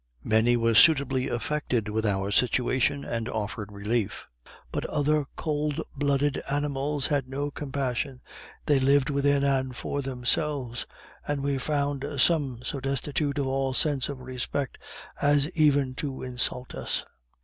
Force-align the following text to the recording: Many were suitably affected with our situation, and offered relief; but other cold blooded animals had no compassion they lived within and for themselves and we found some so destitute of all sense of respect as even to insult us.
Many 0.23 0.57
were 0.57 0.73
suitably 0.73 1.27
affected 1.29 1.87
with 1.87 2.07
our 2.07 2.31
situation, 2.31 3.05
and 3.05 3.29
offered 3.29 3.71
relief; 3.71 4.27
but 4.71 4.83
other 4.85 5.25
cold 5.35 5.79
blooded 5.95 6.41
animals 6.49 7.05
had 7.05 7.29
no 7.29 7.51
compassion 7.51 8.19
they 8.65 8.79
lived 8.79 9.11
within 9.11 9.43
and 9.43 9.75
for 9.77 10.01
themselves 10.01 10.87
and 11.27 11.43
we 11.43 11.59
found 11.59 12.03
some 12.17 12.61
so 12.63 12.79
destitute 12.79 13.37
of 13.37 13.45
all 13.45 13.75
sense 13.75 14.09
of 14.09 14.21
respect 14.21 14.79
as 15.21 15.51
even 15.51 15.93
to 15.93 16.23
insult 16.23 16.73
us. 16.73 17.05